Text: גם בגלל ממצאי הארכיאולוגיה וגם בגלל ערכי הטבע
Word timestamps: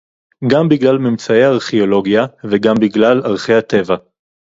גם 0.51 0.69
בגלל 0.69 0.97
ממצאי 0.97 1.43
הארכיאולוגיה 1.43 2.25
וגם 2.51 2.75
בגלל 2.81 3.21
ערכי 3.25 3.53
הטבע 3.53 3.95